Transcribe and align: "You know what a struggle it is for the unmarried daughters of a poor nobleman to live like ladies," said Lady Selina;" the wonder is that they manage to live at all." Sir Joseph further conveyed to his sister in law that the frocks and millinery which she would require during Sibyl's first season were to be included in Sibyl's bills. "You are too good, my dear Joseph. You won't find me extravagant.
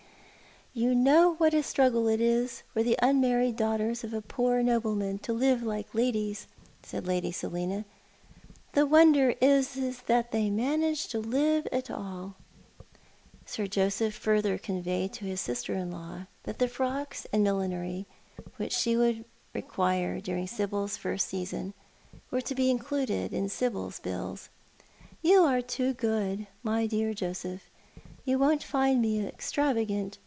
"You 0.81 0.95
know 0.95 1.33
what 1.35 1.53
a 1.53 1.63
struggle 1.63 2.07
it 2.07 2.21
is 2.21 2.63
for 2.73 2.81
the 2.81 2.95
unmarried 3.01 3.57
daughters 3.57 4.05
of 4.05 4.13
a 4.13 4.21
poor 4.21 4.63
nobleman 4.63 5.19
to 5.19 5.33
live 5.33 5.63
like 5.63 5.93
ladies," 5.93 6.47
said 6.81 7.05
Lady 7.07 7.29
Selina;" 7.29 7.83
the 8.71 8.85
wonder 8.85 9.31
is 9.41 9.73
that 10.07 10.31
they 10.31 10.49
manage 10.49 11.07
to 11.09 11.19
live 11.19 11.67
at 11.73 11.91
all." 11.91 12.35
Sir 13.45 13.67
Joseph 13.67 14.15
further 14.15 14.57
conveyed 14.57 15.11
to 15.11 15.25
his 15.25 15.41
sister 15.41 15.73
in 15.73 15.91
law 15.91 16.27
that 16.43 16.57
the 16.59 16.69
frocks 16.69 17.27
and 17.33 17.43
millinery 17.43 18.05
which 18.55 18.71
she 18.71 18.95
would 18.95 19.25
require 19.53 20.21
during 20.21 20.47
Sibyl's 20.47 20.95
first 20.95 21.27
season 21.27 21.73
were 22.31 22.39
to 22.39 22.55
be 22.55 22.69
included 22.71 23.33
in 23.33 23.49
Sibyl's 23.49 23.99
bills. 23.99 24.47
"You 25.21 25.41
are 25.41 25.61
too 25.61 25.91
good, 25.93 26.47
my 26.63 26.87
dear 26.87 27.13
Joseph. 27.13 27.69
You 28.23 28.39
won't 28.39 28.63
find 28.63 29.01
me 29.01 29.19
extravagant. 29.27 30.17